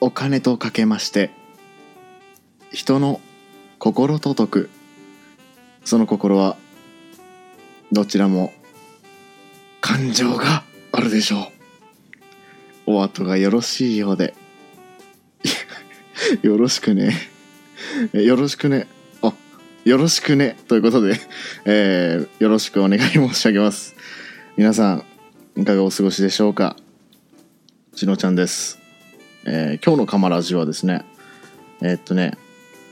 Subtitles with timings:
[0.00, 1.30] お金とかけまして
[2.72, 3.20] 人の
[3.78, 4.70] 心と解く。
[5.84, 6.56] その心は
[7.90, 8.52] どちらも
[9.80, 11.50] 感情があるでしょ
[12.86, 12.92] う。
[12.92, 14.34] お後がよろしいようで。
[16.42, 17.14] よろしくね。
[18.12, 18.86] よろしくね。
[19.22, 19.32] あ
[19.84, 20.56] よろしくね。
[20.68, 21.18] ということで、
[21.64, 23.96] えー、よろしくお願い申し上げます。
[24.56, 25.04] 皆さん
[25.56, 26.76] いかがお過ごしでしょうか？
[27.96, 28.78] ちのちゃんです、
[29.46, 31.04] えー今日のカマラジはですね
[31.80, 32.36] えーっとね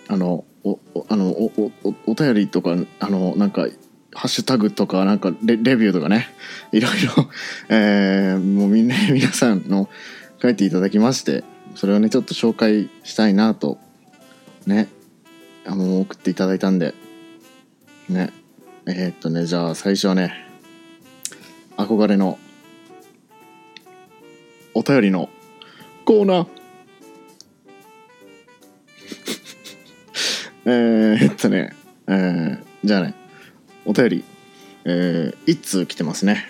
[0.09, 1.53] あのおあのお
[1.85, 3.69] おお便りとかあのなんか
[4.15, 6.29] ハッシュタグとかなんかレレビューとかね
[6.73, 7.29] いろいろ、
[7.69, 9.89] えーもうみんな 皆さんの
[10.41, 11.45] 書いていただきまして
[11.75, 13.79] それをねちょっと紹介したいなと
[14.67, 14.89] ね
[15.67, 16.95] あの送っていただいたんで
[18.09, 18.31] ね
[18.87, 20.33] えーっとねじゃあ最初はね
[21.77, 22.39] 憧れの
[24.75, 25.29] お便りの
[26.09, 26.47] コーナー
[30.65, 31.75] えー、っとね、
[32.07, 33.15] えー、じゃあね、
[33.85, 34.25] お便り、
[34.87, 36.49] えー、一通来てますね。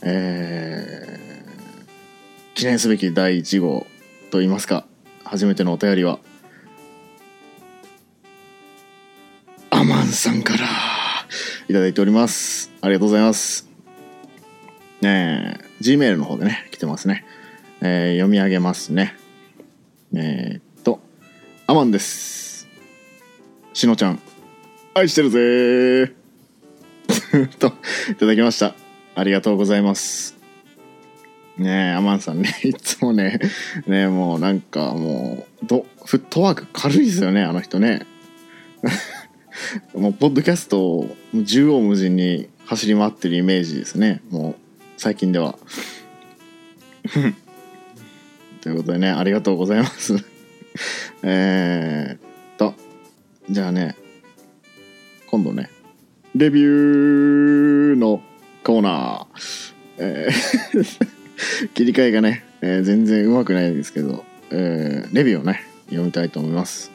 [0.00, 3.86] えー、記念すべき第1号
[4.30, 4.86] と言いますか、
[5.22, 6.20] 初めてのお便りは、
[9.68, 10.66] アマンさんから
[11.68, 12.72] いただいております。
[12.80, 13.68] ありがとうございます。
[15.02, 17.26] ねえ、Gmail の方でね、来てますね。
[17.86, 19.14] えー読み上げますね。
[20.16, 21.00] えーっと、
[21.66, 22.66] アマンです。
[23.74, 24.20] しのちゃん、
[24.94, 26.14] 愛してるぜー
[27.60, 27.74] と、
[28.10, 28.74] いただきました。
[29.14, 30.34] ありがとうございます。
[31.58, 33.38] ねえ、アマンさんね、 いつもね、
[33.86, 38.06] ねえ、もうなんかもう、どフットワーク軽いですよね、あの人ね。
[39.92, 44.54] もう、ポッドキャストを縦横無尽に走り回ってるイメージですね、もう、
[44.96, 45.58] 最近では。
[48.64, 50.14] ということでね、ありがとうございます。
[51.22, 52.18] えーっ
[52.56, 52.74] と、
[53.50, 53.94] じゃあね、
[55.26, 55.68] 今度ね、
[56.34, 58.22] レビューの
[58.62, 59.74] コーナー。
[59.98, 61.14] えー
[61.74, 66.90] 切り替えがね、えー全然うまくないんですけど、えーレビューをね、読みたいと思います。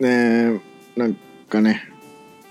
[0.00, 0.60] ね
[0.96, 1.16] なん
[1.48, 1.90] かね、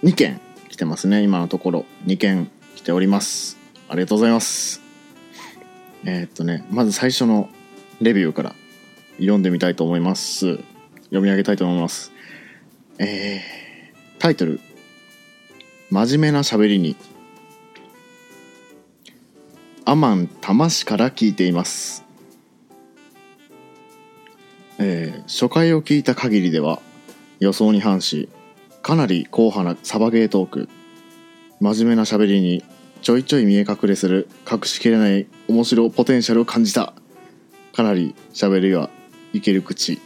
[0.04, 1.86] 2件来てますね、今のところ。
[2.08, 3.60] 2件来ております。
[3.90, 4.87] ありがとうございます。
[6.10, 7.50] えーっとね、まず最初の
[8.00, 8.56] レビューから
[9.18, 10.56] 読んでみたいと思います。
[11.08, 12.14] 読み上げたいと思います。
[12.98, 13.42] えー、
[14.18, 14.62] タイトル、
[15.90, 16.96] 真面目な喋りに、
[19.84, 22.06] アマン魂から聞いています。
[24.80, 26.82] えー初回を聞いた限りでは
[27.40, 28.30] 予想に反し
[28.82, 30.70] かなり硬派なサバゲートーク
[31.60, 32.64] 真面目な喋りに
[33.02, 36.94] ちょいちょい見え隠れする隠しきれない面白ポテンシャルを感じた。
[37.74, 38.90] かなり喋りは
[39.34, 40.00] いける口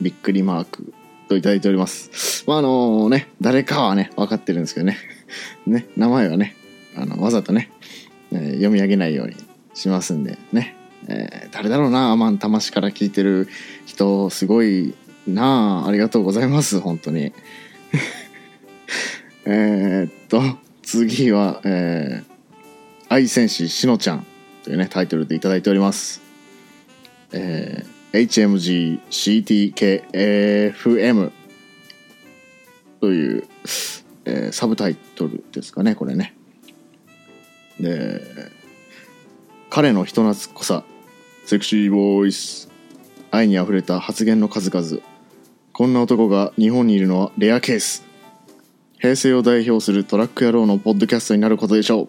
[0.00, 0.92] びっくりマーク
[1.28, 2.44] といただいております。
[2.46, 4.98] まああのね誰かはね分かってるんですけどね。
[5.66, 6.56] ね名前はね
[6.96, 7.70] あのわざとね、
[8.32, 9.36] えー読み上げないように
[9.74, 10.76] しますんでね、
[11.06, 13.48] えー誰だろうなアマン魂から聞いてる
[13.86, 14.94] 人すごい
[15.26, 17.32] なあありがとうございます本当に。
[19.46, 20.42] えっと
[20.90, 22.30] 次は、えー
[23.12, 24.24] 愛戦士しのちゃん
[24.62, 26.20] というねタイトルでいただいております。
[27.32, 31.30] えー HMGCTKFM
[33.00, 33.44] という、
[34.24, 36.34] えーサブタイトルですかねこれね。
[37.78, 38.20] で
[39.70, 40.82] 彼の人懐っこさ
[41.46, 42.68] セクシーボーイス
[43.30, 45.00] 愛にあふれた発言の数々。
[45.72, 48.09] こんな男が日本にいるのはレアケース。
[49.00, 52.08] 平成を代表するトラック野郎のポッドキャストになることでしょう。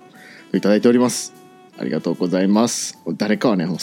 [0.51, 1.33] といただいております。
[1.79, 2.99] ありがとうございます。
[3.13, 3.77] 誰かはねもう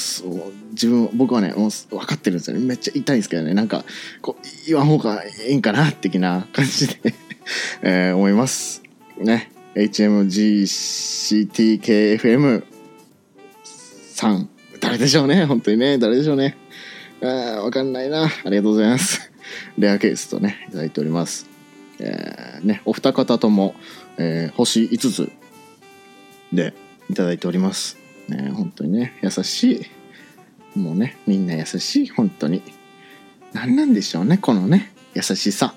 [0.72, 2.66] 自分僕はねもう分かってるんですよね。
[2.66, 3.54] めっちゃ痛いんですけどね。
[3.54, 3.86] なんか
[4.20, 7.14] こう言わん方がいいんかな的な感じで、
[7.80, 8.82] えー思います。
[9.16, 9.50] ね。
[9.74, 12.62] HMGCTKFM
[14.12, 14.50] さん。
[14.80, 15.46] 誰でしょうね。
[15.46, 15.96] 本当にね。
[15.96, 16.58] 誰でしょうね。
[17.22, 17.26] あ
[17.62, 18.24] わかんないな。
[18.24, 19.32] ありがとうございます。
[19.78, 21.48] レアケースとねいただいております。
[22.00, 23.74] えーねお二方とも、
[24.18, 25.32] えー星5つ
[26.52, 26.74] で
[27.10, 27.96] いただいております。
[28.28, 29.88] ね本当にね優し
[30.74, 30.78] い。
[30.78, 32.08] もうねみんな優しい。
[32.08, 32.62] 本当に。
[33.52, 35.74] 何なんでしょうねこのね優しさ。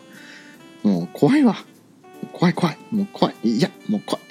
[0.84, 1.56] もう怖いわ。
[2.34, 2.78] 怖い怖い。
[2.92, 3.58] もう怖い。
[3.58, 4.26] いやもう怖い、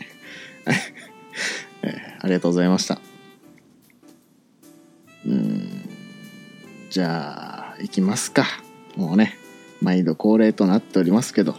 [1.82, 3.00] えーありがとうございました。
[5.26, 5.88] うん。
[6.90, 8.46] じゃあ行きますか。
[8.96, 9.36] もうね
[9.80, 11.56] 毎度恒例となっておりますけど。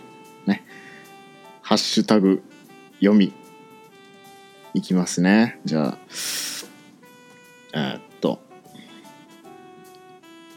[1.72, 2.44] ハッシュタグ
[2.96, 3.32] 読み。
[4.74, 5.62] いきますね。
[5.64, 5.98] じゃあ
[7.74, 8.42] えーっと。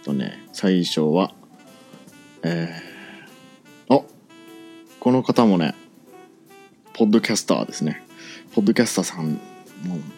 [0.02, 1.32] とね最初は
[2.42, 4.02] えー、あ
[4.98, 5.76] この方もね
[6.94, 8.04] ポッドキャスターですね。
[8.52, 9.38] ポッドキャスターさんも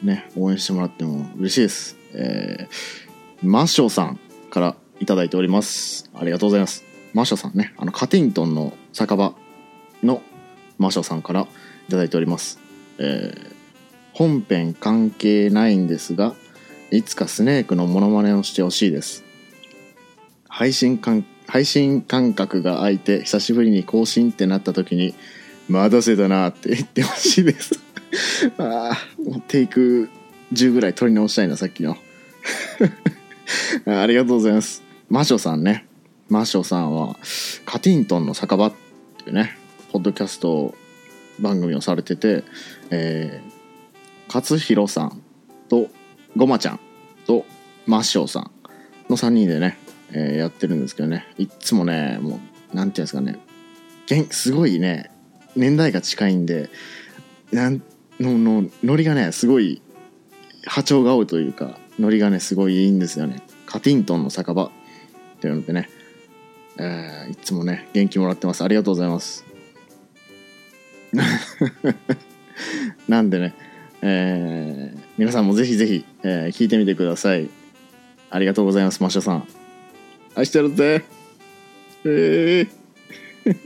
[0.03, 1.99] ね応援してもらっても嬉しいです。
[2.15, 4.19] えー、マッショーさん
[4.49, 6.11] からいただいております。
[6.15, 6.85] ありがとうございます。
[7.13, 9.35] マッショーさんねあのカティントンの酒場
[10.03, 10.23] の
[10.79, 11.47] マッショーさんから
[11.91, 12.59] いいております。
[12.99, 13.55] えー、
[14.13, 16.35] 本編関係ないんですが
[16.91, 19.25] いつかスネークのモノマネをしてほしいです。
[20.49, 25.15] 配信感配信感覚が空いて久しぶりに更新ってなった時に
[25.69, 27.81] 待たせたなって言ってほしいです。
[28.59, 30.09] ああもうテイク
[30.53, 31.97] 10ぐらい取り直したいなさっきの。
[33.87, 34.83] ありがとうございます。
[35.09, 35.87] マショさんね。
[36.29, 37.17] マショさんは
[37.65, 38.73] カティントンの酒場っ
[39.25, 39.57] ていうね。
[39.97, 40.75] ポッドキャスト
[41.41, 42.45] 番組をされてて、
[42.91, 45.23] えー、勝弘さん
[45.71, 45.89] と
[46.37, 46.81] ごまちゃん
[47.27, 47.47] と
[47.87, 48.51] マッショーさん
[49.09, 49.79] の3人でね、
[50.13, 51.27] えー、やってるんですけどね。
[51.39, 52.41] いつもねも
[52.75, 53.39] うなんていうんですかね。
[54.33, 55.11] すごいね
[55.57, 56.69] 年代が近いんで
[57.51, 57.83] なん
[58.21, 59.81] ののノリがねすごい
[60.67, 63.41] 波長が合うというかノリがねすごいいいんですよね。
[63.65, 64.71] カティントンの酒場っ
[65.41, 65.89] ていうのでね、
[66.79, 68.63] えー、いつもね元気もらってます。
[68.63, 69.56] ありがとうございます。
[73.09, 73.55] なんでね、
[74.03, 77.49] えー、皆さんもぜひぜひ、えー、聞いてみてください。
[78.31, 79.47] ありがとうございますマッシュさん。
[80.35, 81.05] 愛してるぜ。
[82.05, 82.69] えー。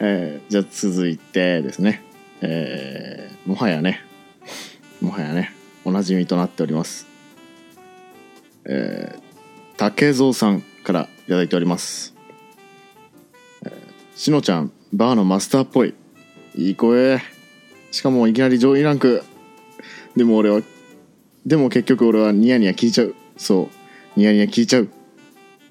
[0.00, 2.02] えー、じゃあ続いてですね、
[2.40, 4.00] えー、もはやね。
[5.00, 5.52] もはやね。
[5.84, 7.06] おなじみとなっております。
[8.64, 9.20] えー、
[9.76, 12.14] 竹蔵さんから頂いております、
[13.64, 13.72] えー、
[14.14, 15.94] しのちゃんバーのマスターっぽい。
[16.54, 17.20] いい声。
[17.90, 19.22] しかもいきなり上位ランク。
[20.16, 20.62] でも俺は
[21.46, 23.14] でも結局俺はニヤニヤ聞いちゃう。
[23.36, 23.70] そ
[24.16, 24.18] う。
[24.18, 24.88] ニヤニヤ聞いちゃう。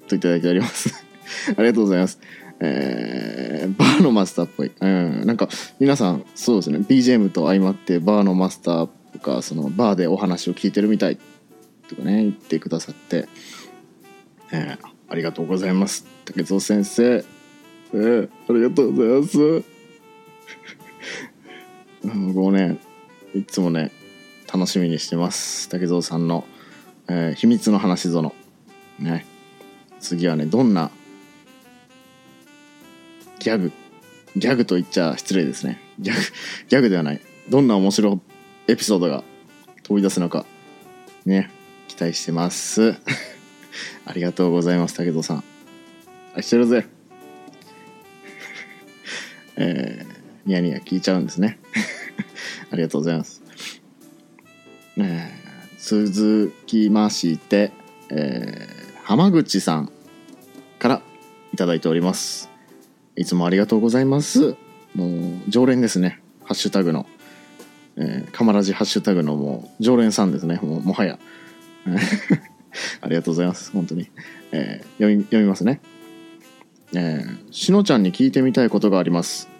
[0.08, 1.04] といただいております。
[1.56, 2.18] ありがとうございます。
[2.60, 5.48] えー、バーのマスターっぽい、うん、なんか
[5.78, 6.78] 皆さんそうですね。
[6.78, 11.18] BGM と相まってバーのマスターとかそのバーでお話を聞いてるみたい。
[11.88, 13.28] とかね言ってくださって、
[14.52, 16.06] えー、ありがとうございます。
[16.24, 19.26] 竹蔵先生、えー、ありがとうございま
[19.62, 19.77] す。
[22.02, 22.78] 僕もね
[23.34, 23.90] いつもね
[24.52, 25.68] 楽しみにしてます。
[25.68, 26.44] 竹蔵さんの、
[27.08, 28.34] えー、秘密の話ぞの。
[28.98, 29.26] ね。
[30.00, 30.90] 次はねどんな
[33.40, 33.72] ギャグ
[34.36, 35.80] ギャグと言っちゃ失礼ですね。
[35.98, 36.20] ギャグ
[36.68, 37.20] ギャグではない。
[37.48, 38.20] どんな面白い
[38.68, 39.22] エピソードが
[39.82, 40.46] 飛び出すのか。
[41.26, 41.50] ね。
[41.88, 42.94] 期待してます。
[44.06, 45.44] ありがとうございます竹蔵さん。
[46.34, 46.86] 愛してるぜ。
[49.56, 50.07] えー
[50.48, 51.58] ニヤニヤ聞いちゃうんですね。
[52.72, 53.42] ありがとうございます、
[54.96, 57.70] えー、続きまして、
[58.08, 59.92] えー、浜口さん
[60.78, 61.02] から
[61.52, 62.48] いただいております。
[63.14, 64.56] いつもありがとうございます。
[64.94, 65.10] もう
[65.48, 66.22] 常連ですね。
[66.44, 67.06] ハッシュタグの。
[67.96, 70.58] えー、カマラジハッシュタグのもう常連さんですね。
[70.62, 71.18] もうもはや。
[73.02, 73.70] ありがとうございます。
[73.72, 74.08] 本当に、
[74.52, 75.82] えー、読み読みますね。
[76.94, 79.57] えー、しのちゃんに聞いてみたいことがあります。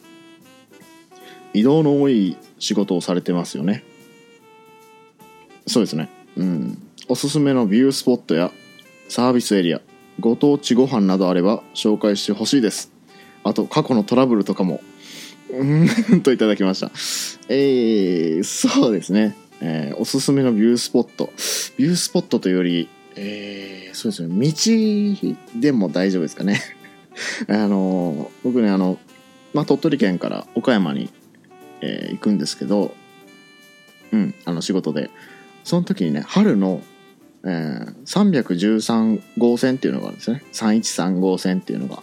[1.59, 3.85] 移動の多い仕事をされてますよね。
[5.67, 6.09] そうですね。
[6.37, 6.83] うん。
[7.09, 8.51] おすすめのビュースポットや
[9.09, 9.81] サービスエリア
[10.21, 12.93] ご当地ご飯などあれば紹介してほしいです。
[13.45, 14.81] あと過去のトラブルとかも
[15.51, 15.89] うん
[16.23, 16.91] といただきました。
[17.49, 21.33] えー、そうですね、えー、おすすめのビュースポット。
[21.77, 22.89] ビュースポットというより
[23.21, 25.33] えー、そうですね。
[25.55, 26.63] 道でも大丈夫ですかね。
[27.49, 28.99] あの僕ねあの、
[29.53, 31.11] まあ、鳥取県から岡山に
[31.81, 32.95] えー、行くんですけど、
[34.13, 35.11] うん、あの仕事で。
[35.65, 36.81] その時にね、春の、
[37.45, 40.43] えー、313号線っていうのがあるんですね。
[40.53, 42.03] 313号線っていうのが、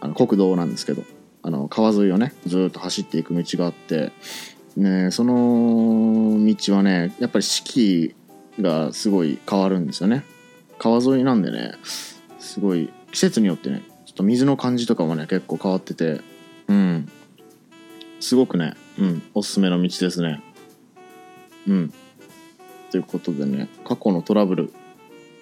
[0.00, 1.02] あの国道なんですけど、
[1.42, 4.12] あの川沿いをね、ずっと走っていく道があって、
[4.76, 8.14] ね、その道はね、やっぱり四季
[8.60, 10.24] がすごい変わるんですよね。
[10.78, 11.72] 川沿いなんでね、
[12.38, 16.20] すごい季節によってね、ちょっと水の感じとかもね、結構変わってて、
[16.68, 17.08] うん。
[18.26, 20.42] すごくね、うん、おすすめの道ですね。
[21.68, 21.92] うん。
[22.90, 24.72] ということでね、過去のトラブル、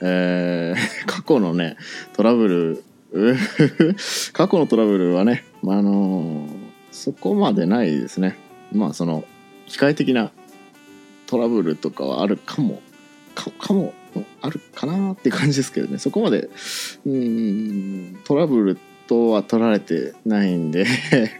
[0.03, 0.76] えー、
[1.09, 1.79] 過去のね、
[2.12, 2.85] トラブル、
[4.35, 6.50] 過去のトラブルはね、まあ、あのー、
[6.93, 8.37] そこまでないですね。
[8.71, 9.25] まあ、その、
[9.64, 10.31] 機械的な
[11.26, 12.83] トラブルとかはあるかも、
[13.35, 13.95] かかも、
[14.43, 16.50] あるかなって感じですけどね、そこまで、
[17.07, 20.85] うん、トラブルとは取られてないんで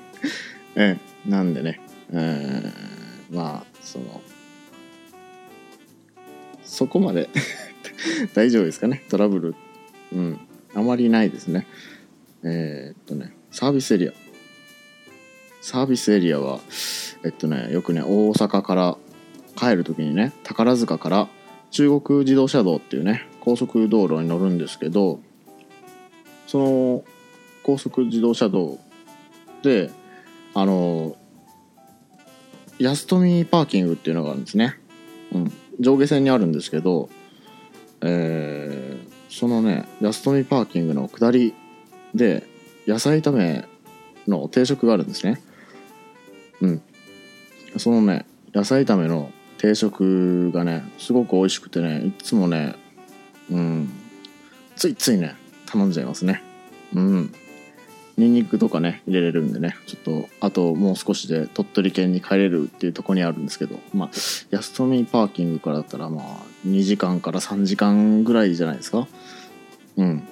[0.75, 1.81] えなんでね、
[2.13, 2.73] うん。
[3.31, 4.21] まあその
[6.65, 7.29] そこまで
[8.35, 9.05] 大丈夫ですかね。
[9.09, 9.55] トラブル。
[10.13, 10.39] うん。
[10.75, 11.67] あまりないですね。
[12.43, 14.13] えーっとねサービスエリア。
[15.61, 16.61] サービスエリアは
[17.25, 18.99] えっとねよくね大阪から
[19.57, 21.29] 帰る時にね宝塚から
[21.71, 25.21] 中国自動車道っていうね高速道路に乗るんですけど
[26.47, 27.05] その
[27.63, 28.79] 高速自動車道
[29.63, 29.91] で
[30.55, 31.17] あの
[32.79, 34.79] 安富パーキングっていうのがあるんですね、
[35.33, 37.09] うん、上下線にあるんですけど、
[38.01, 41.55] えーそのね安富パーキングの下り
[42.15, 42.47] で
[42.87, 43.65] 野菜炒め
[44.29, 45.43] の定食があるんですね。
[46.61, 46.83] うん。
[47.77, 52.77] そのね野菜炒めの定食がねすごく美味しくてねいつもね
[53.51, 53.91] うん。
[54.77, 55.35] ついついね
[55.67, 56.41] 頼んじゃいますね。
[56.95, 57.33] うん。
[58.17, 59.77] ニンニクとかね入れれるんでね。
[59.87, 64.11] ちょっとあともう少しで鳥取県に帰れるっていうとこにあるんですけどまあ
[64.51, 66.25] 安富パーキングからだったらまあ
[66.67, 69.09] 2時間から3時間ぐらいじゃないですか。
[69.97, 70.23] うん。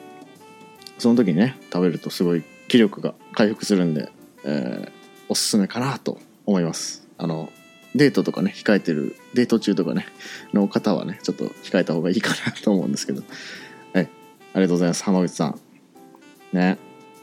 [0.99, 4.11] その時にね食べるとすごい気力が回復するんで、
[4.45, 7.09] えーおすすめかなと思います。
[7.17, 7.51] あの
[7.95, 10.07] デートとかね控えてるデート中とかね
[10.53, 13.23] の方はねちょっと控えた方がいいかなと思うんですけど。
[13.95, 14.09] はい。
[14.55, 15.61] ありがとうございます浜口さん。
[16.53, 16.77] ね。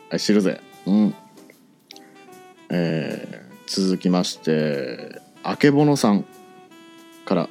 [0.10, 0.62] 愛してるぜ。
[0.86, 1.16] うん。
[2.70, 3.40] えー
[3.70, 6.26] 続きましてあけぼのさん
[7.24, 7.50] から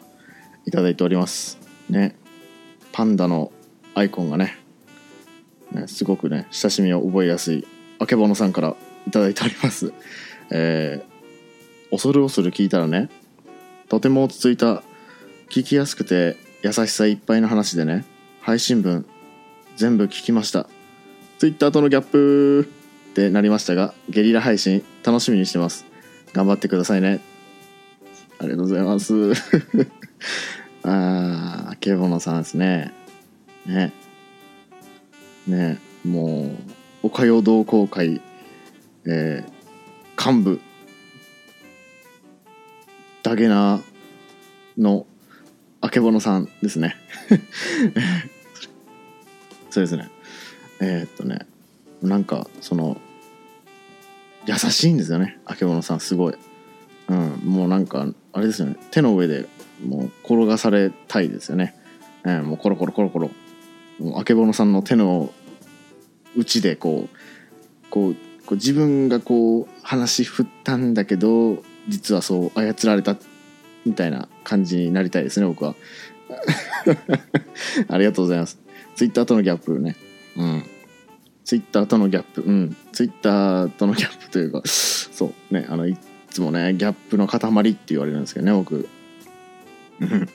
[0.66, 1.58] いただいております。
[1.88, 2.16] ね。
[2.90, 3.52] パンダの
[3.94, 4.58] アイコンがね
[5.70, 7.68] ねすごくね親しみを覚えやすい
[8.00, 8.74] あけぼのさんから
[9.06, 9.92] いただいております。
[10.50, 13.10] えー、恐る恐る聞いたらね
[13.88, 14.82] とても落ち着いた
[15.50, 18.04] 聞きやすくて優しさいっぱいの話でね
[18.40, 19.06] 配信分
[19.76, 20.68] 全部聞きました。
[21.38, 22.68] ツイッターとのギャップ
[23.10, 25.86] ってなりましたがゲリラ配信楽しみにしてます。
[26.32, 27.20] 頑張ってくださいね。
[28.40, 29.32] ありがとうございます。
[30.82, 32.92] あーあけぼのさんですね。
[33.66, 33.92] ね。
[35.46, 36.56] ねも
[37.02, 38.20] うおかよ同好会
[39.06, 40.60] えー幹部。
[43.22, 43.80] ダゲナ
[44.76, 45.06] の
[45.80, 46.96] あけぼのさんですね。
[49.70, 50.10] そうですね。
[50.80, 51.46] えーっとね
[52.02, 53.00] なんかその
[54.46, 55.38] 優しいんですよね。
[55.44, 56.34] あけぼのさんすごい、
[57.08, 58.76] うん、もうなんかあれですよね。
[58.90, 59.46] 手の上で
[59.84, 61.74] もう転がされたいですよね、
[62.24, 63.30] えーもうコロコロコロコロ。
[63.98, 65.32] もうあけぼのさんの手の
[66.36, 68.14] 内でこうこう
[68.46, 73.16] こう自分がこう話振ったんだけど実はそう操られた
[73.84, 75.74] みたいな感じになりたいですね僕は。
[77.88, 78.58] ありがとうございます。
[78.94, 79.96] ツイッターとのギャップね。
[80.38, 80.64] うん。
[81.44, 82.42] ツイッターとのギャップ。
[82.42, 82.76] うん。
[82.92, 85.66] ツイッターとのギャップというか そうね。
[85.68, 85.96] あのい
[86.30, 87.38] つもねギャップの塊
[87.70, 88.88] って言われるんですけどね僕。
[90.00, 90.28] うん。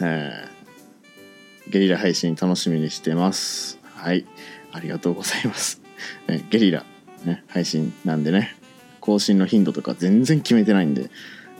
[0.00, 1.70] えー。
[1.70, 3.78] ゲリラ配信楽しみにしてます。
[3.94, 4.26] はい。
[4.72, 5.80] ありがとうございます。
[6.28, 6.84] ね、ゲリラ、
[7.24, 8.56] ね、配信なんでね。
[9.00, 11.10] 更新の頻度とか全然決めてないんで。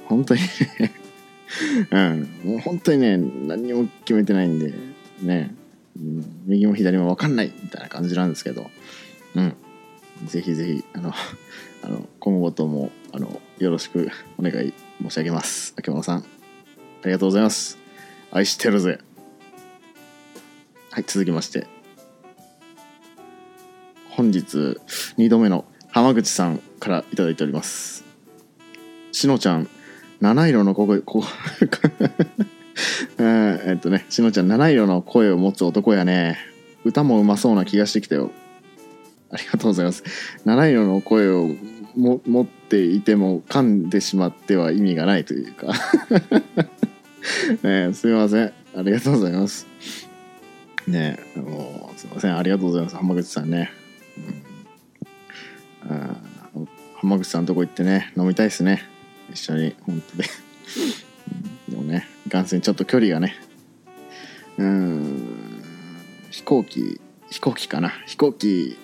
[0.07, 0.93] 本当にね。
[1.91, 2.29] うん。
[2.45, 4.73] もう本当にね何にも決めてないんで。
[5.21, 5.64] ね、うん
[6.47, 8.71] 右も左も分かんないみたいな感じなんですけど
[9.35, 9.57] うん。
[10.27, 11.13] ぜひぜひあの
[11.83, 14.73] あの今後ともあのよろしくお願い
[15.03, 15.75] 申し上げます。
[15.77, 16.25] 秋物さんあ
[17.07, 17.79] りがとうございます。
[18.31, 18.99] 愛してるぜ。
[20.91, 21.67] はい続きまして。
[24.11, 24.79] 本日
[25.19, 28.05] 2度目の浜口さんからいいております。
[29.13, 29.69] しのちゃん
[30.21, 31.23] 七色の声こ
[33.19, 36.39] えっとねしのちゃん七色の声を持つ男やね。
[36.85, 38.31] 歌もうまそうな気がしてきたよ。
[39.31, 40.05] ありがとうございます。
[40.45, 41.49] 七色の声を
[41.97, 45.73] も持っていても噛んでしまっては意味がないというか。
[47.63, 48.53] ねすいません。
[48.77, 49.67] ありがとうございます。
[50.87, 52.37] ねもうすいません。
[52.37, 52.97] ありがとうございます。
[52.97, 53.71] 浜口さんね。
[55.89, 56.17] うん。
[56.97, 58.83] 浜口さんのとこ行ってね飲みたいですね。
[59.33, 60.25] 一緒に本当で。
[61.69, 62.14] でもね。
[62.27, 63.35] いかんせんちょっと距離がね。
[64.59, 65.63] うーん
[66.31, 67.01] 飛行機
[67.31, 67.91] 飛行機かな。
[68.07, 68.77] 飛行機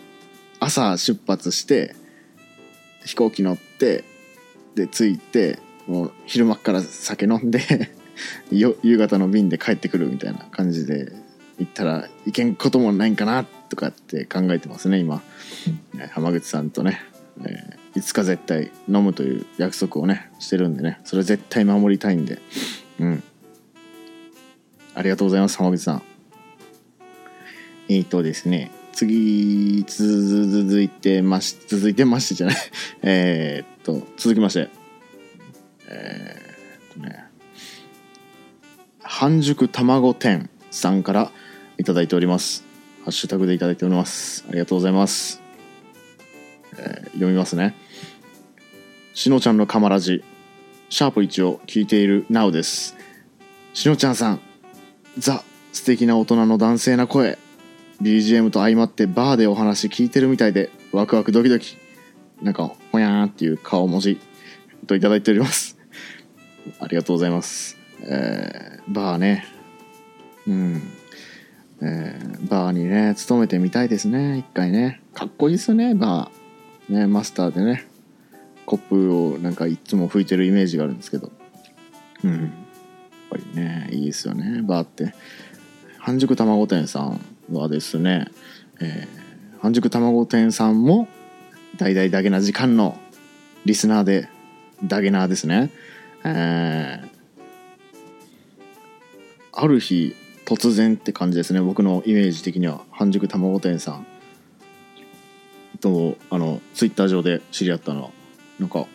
[0.59, 1.95] 朝出発して
[3.05, 4.05] 飛行機乗って
[4.75, 7.61] で着いてもう昼間っから酒飲んで
[8.53, 11.13] よ夕方の便で帰ってくるみたいな感じで
[11.59, 15.23] 行ったらいけんこともないんかなとかって考えてますね今。
[15.97, 17.01] えー浜口さんとね、
[17.41, 21.01] えーいつか絶対飲むという約束をねしてるんでね。
[21.05, 22.39] それ絶対守りたいんで。
[23.01, 23.23] うん
[25.01, 26.03] ありがとうございます浜口さん
[27.89, 32.57] えーとですね次続いてまし続いてましてじゃない
[33.03, 34.69] えっと続きまして
[35.89, 37.25] えーっとね
[39.03, 41.33] 半熟卵店さんから
[41.79, 42.71] いただいております
[43.03, 44.45] ハッシュタグでいただいております。
[44.47, 45.41] ありがとうございます。
[46.77, 47.75] えー読みますね。
[49.15, 50.23] しのちゃんのカマラジ、
[50.91, 52.95] シャープ1を聞いている NOW です。
[53.73, 54.41] しのちゃんさん、
[55.19, 57.39] ザ、素敵な大人の男性な声。
[58.03, 61.77] BGM と相まってバーでお話聞いてるみたいで、ワクワクドキドキ。
[62.43, 64.19] なんか、ほやーんっていう顔文字
[64.87, 65.77] といただいております。
[66.81, 67.77] ありがとうございます。
[68.03, 69.47] えー、バーね。
[70.47, 70.83] うん。
[71.83, 75.01] えーバーにね、勤めてみたいですね、一回ね。
[75.15, 76.93] かっこいいですよね、バー。
[76.93, 77.87] ね、マスターでね、
[78.67, 81.31] コップをなんかいつも拭いてるイメージがあるんですけど。
[82.25, 82.53] うん。
[83.31, 85.15] ぱりね、いいですよね、バーって。
[85.99, 87.21] 半熟卵店さん
[87.53, 88.29] はですね、
[88.81, 89.21] えー
[89.61, 91.07] 半熟卵店さんも、
[91.77, 92.99] 大々だけな時間の
[93.67, 94.31] リスナーで、
[94.83, 95.71] ダゲナーですね。
[96.25, 97.11] えー
[99.53, 100.15] ある日
[100.47, 104.07] 突然って感じですね僕のイメージ的には半熟卵店さん
[105.81, 108.11] とあのツイッター上で知り合ったのは
[108.59, 108.87] なんか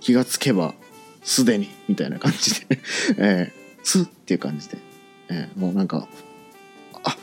[0.00, 0.74] 気がつけば
[1.28, 2.80] すでにみたいな感じで。
[3.18, 4.78] えー、すっていう感じで、
[5.28, 6.08] えーもうなんか
[7.04, 7.16] あ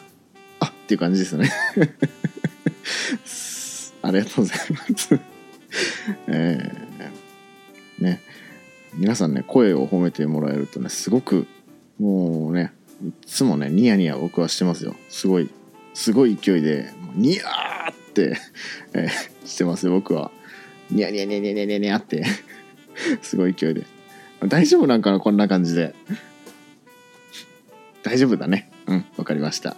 [0.59, 1.51] あっていう感じですね。
[4.03, 5.19] ありがとうございます。
[6.27, 8.21] えーね。
[8.93, 11.47] 皆さんね声を褒めてもらえるとねすごく
[11.99, 14.95] もうねいつもねニヤニヤ僕はしてますよ。
[15.09, 15.49] すごい
[15.95, 18.37] すごい勢いでニヤーって、
[18.93, 20.29] えーしてますよ僕は。
[20.91, 22.23] ニヤニヤニヤニヤニヤニヤって。
[23.21, 23.85] すごい勢いで。
[24.47, 25.95] 大丈夫なんかなこんな感じで。
[28.03, 28.71] 大丈夫だね。
[28.87, 29.75] うんわかりました。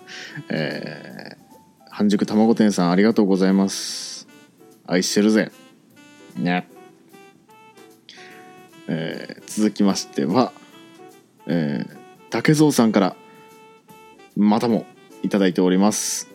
[0.49, 1.47] えー
[1.89, 4.27] 半熟卵店さんありがとうございます。
[4.85, 5.51] 愛してるぜ。
[6.35, 6.67] ね。
[8.87, 10.51] えー続きましては、
[11.47, 11.97] えー
[12.29, 13.15] 竹蔵さんから
[14.35, 14.85] またも
[15.23, 16.29] いただいております。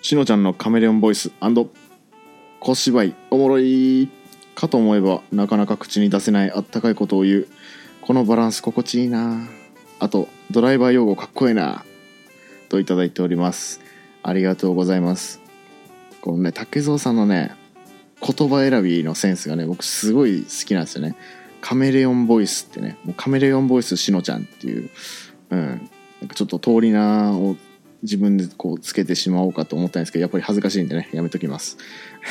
[0.00, 1.30] しのちゃんのカメレオンボイス
[2.60, 4.08] 小芝居おもろい。
[4.54, 7.48] かと思えばなかなか口に出せないあったかいことを言う。
[8.00, 9.46] このバランス心地いいな。
[9.98, 11.84] あとドライバー用語かっこいいな。
[12.68, 13.80] といただいております。
[14.22, 15.40] ありがとうございます。
[16.20, 17.54] このね竹蔵さんのね
[18.20, 21.16] 言葉選びのセンスがね僕すごい好きなんですよね。
[21.60, 24.90] カメレオンボイスってねもうカメレオンボイスしのちゃんっていう、
[25.50, 27.56] うん、なんかちょっと通り名を
[28.02, 31.78] 自分でこうつけてしまおうかと思ったんですけどやっぱり恥ずかしいんでねやめときます。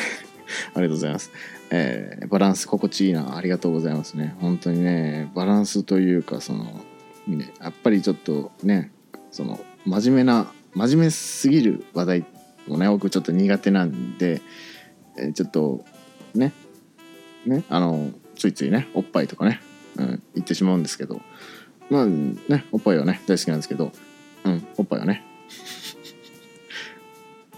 [0.76, 1.32] ありがとうございます、
[1.72, 3.36] えーバランス心地いいな。
[3.36, 4.36] ありがとうございますね。
[4.40, 6.82] 本当にねバランスというかその、
[7.28, 8.92] ね、やっぱりちょっとね
[9.32, 12.26] その真面目な真面目すぎる話題
[12.68, 14.42] もね僕ちょっと苦手なんで、
[15.18, 15.84] えーちょっと
[16.36, 16.54] ね
[17.46, 19.62] ねあのついついねおっぱいとかね、
[19.98, 21.22] うん、言ってしまうんですけど
[21.90, 23.92] まあねおっぱいはね大好きなんですけど
[24.44, 25.24] うんおっぱいはね。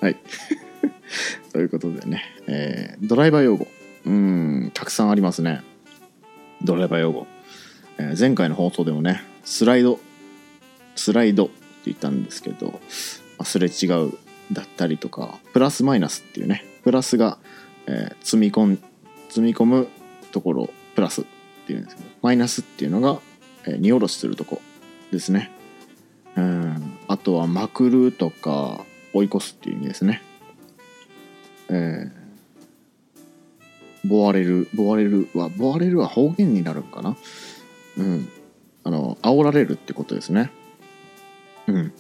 [0.02, 0.18] はい。
[1.54, 3.68] ということでね、えードライバー用語。
[4.06, 5.64] うんたくさんありますね。
[6.62, 7.28] ドライバー用語、
[7.98, 10.00] えー前回の放送でもねスライド
[10.96, 11.54] スライドって
[11.86, 12.80] 言ったんですけど、
[13.44, 14.14] すれ違う
[14.52, 17.38] だったりとかプラスマイナスっていうねプラスが、
[17.88, 18.84] えー積み込ん
[19.30, 19.88] 積み込む
[20.32, 21.26] ところプラスっ
[21.68, 23.20] ていうんですけどマイナスっていうのが、
[23.66, 24.62] えー荷下ろしするとこ
[25.12, 25.52] ですね。
[26.36, 30.22] うんあとはまくるとか追い越すっていう意味ですね。
[31.70, 32.12] えー、
[34.06, 37.16] ボワれるボワれるはボワれるは方言になるんかな？
[37.98, 38.30] うん。
[38.84, 40.52] あの煽られるってことですね。
[41.68, 41.94] うん。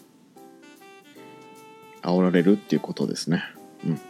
[2.01, 3.43] 煽られるっていうことですね。
[3.85, 4.01] うん。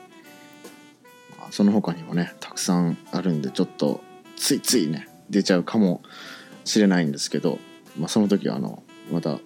[1.51, 4.01] その他にもねたくさんあるんでちょっと
[4.36, 6.01] ついついね出ちゃうかも
[6.65, 7.60] しれないんですけど、
[7.97, 9.39] まあ、その時はあのまた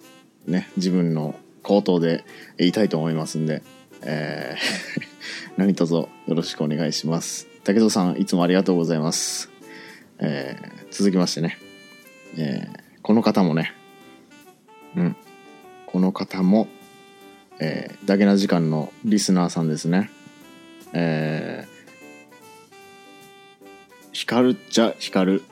[0.46, 2.24] ね自分の口頭で
[2.56, 3.62] 言いたいと思いますんで、
[4.02, 5.08] えー
[5.58, 7.48] 何卒よろしくお願いします。
[7.74, 9.50] 武藤さんいつもありがとうございます、
[10.18, 11.58] えー続きましてね、
[12.38, 13.72] えーこの方もね。
[14.94, 15.16] うん。
[15.86, 16.68] この方も、
[17.58, 20.10] えー、ダゲな時間のリスナーさんですね。
[20.92, 21.68] えー、
[24.12, 25.42] 光るっちゃ光る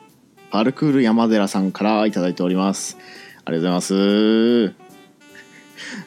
[0.50, 2.98] パルクール山寺さんからいただいております。
[3.46, 4.74] ありがとうございます。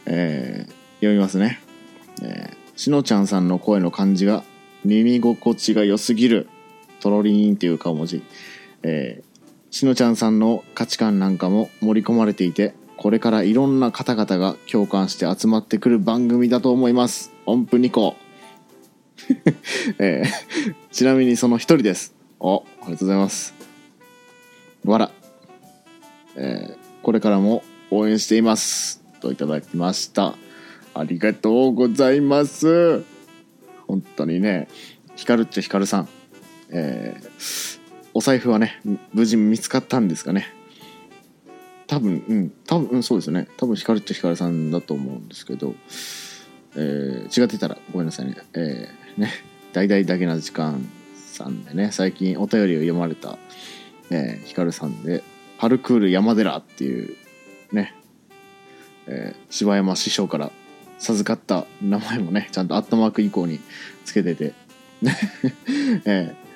[0.05, 1.61] えー読みますね。
[2.21, 4.43] えーしのちゃんさんの声の感じが
[4.85, 6.47] 耳心地が良すぎる。
[6.99, 8.21] トロリーンっていう顔文字。
[8.83, 9.29] えー
[9.71, 17.31] しのちゃんさんの価値観なんかも盛り込まれていてこれからいろんな方々が共感して集まってくる番組だと思います。
[17.45, 18.15] 音符2個、
[19.99, 22.15] えーちなみにその一人です。
[22.39, 23.53] おありがとうございます。
[24.85, 25.11] わら、
[26.35, 29.01] えーこれからも応援しています。
[29.21, 30.35] といただきました。
[30.93, 33.18] ありがとうございます。
[33.89, 34.67] 本当にね
[35.15, 36.09] ひかるっちゃひかるさん。
[36.71, 37.79] えー、
[38.13, 38.79] お財布はね
[39.11, 40.53] 無事見つかったんですかね。
[41.87, 43.47] 多分うん多分、うん、そうですね。
[43.57, 45.73] 多分ひかるっちゃひかるさんだと思うんですけど、
[46.75, 48.37] えー、違ってたらごめんなさいね。
[48.53, 49.31] えー、ね
[49.73, 53.39] 大々だけな時間さんでね最近お便りを読まれた、
[54.11, 55.23] えー、ひかるさんで
[55.57, 57.17] パルクール山寺っていう
[57.71, 57.95] ね、
[59.07, 60.51] えー、柴山師匠から
[60.99, 63.59] 授かった名前もねちゃんとアットマーク以降に
[64.05, 64.53] つけてて。
[66.05, 66.49] えー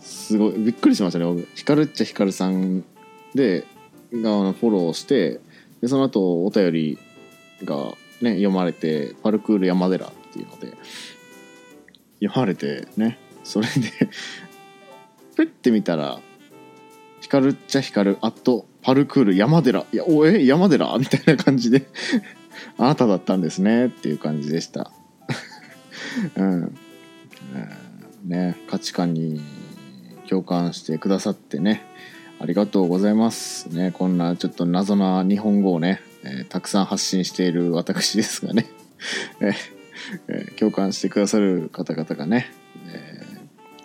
[0.00, 0.52] すごい。
[0.52, 1.46] びっくりしましたね僕。
[1.54, 2.84] ヒカルっちゃヒカルさん
[3.34, 3.66] で
[4.12, 5.40] がフォローして
[5.80, 6.98] でその後お便り
[7.64, 7.76] が
[8.22, 10.74] ね読まれて「パルクール山寺」っていうので
[12.20, 13.72] 読まれてねそれで
[15.36, 16.20] ペッて見たら
[17.28, 20.96] 「ヒカルっちゃヒカル」「アットパルクール山寺」いやおえ山寺？
[20.96, 21.86] みたいな感じで。
[22.78, 23.88] あなただったんですね。
[23.88, 24.90] っていう感じでした。
[26.36, 26.74] うん、
[28.24, 29.42] ね価値観に
[30.26, 31.82] 共感してくださってね。
[32.40, 33.66] ありがとうございます。
[33.66, 38.70] ねこんなちょっと謎な日本語をね、えー、たくさん発信している私ですがね、
[39.40, 42.50] えー、共感してくださる方々がね、
[42.86, 43.22] え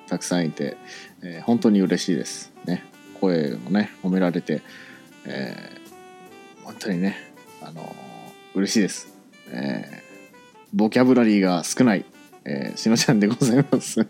[0.07, 0.77] ー、たくさんいて、
[1.23, 2.52] え本当に嬉しいです。
[3.23, 4.61] 声もね褒められて、
[5.25, 5.77] え
[6.63, 7.15] 本当にね
[7.61, 7.95] あの
[8.53, 9.07] 嬉しいです、
[9.51, 10.03] え
[10.73, 12.05] ボキャブラリーが少ない、
[12.45, 14.05] えしのちゃんでございます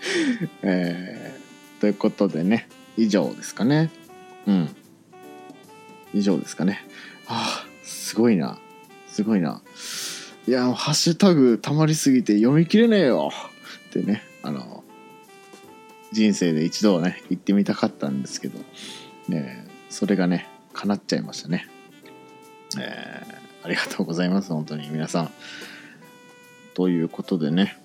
[0.62, 1.40] えー
[1.80, 2.68] ということでね、
[2.98, 3.90] 以上ですかね。
[4.46, 4.76] うん。
[6.12, 6.84] 以上ですかね。
[7.26, 8.58] ああ、すごいな。
[9.08, 9.62] すごいな。
[10.46, 13.30] いや、ハッシュタグ溜まりすぎて読み切れねえよ
[13.88, 14.79] ってね、あの、
[16.12, 18.58] 人生で一度はね、行ってみたかったんですけど、
[19.28, 21.66] ね、それがね、叶っちゃいましたね。
[22.78, 25.30] えー、ありがとうございます、本当に皆さん。
[26.74, 27.76] ということでね、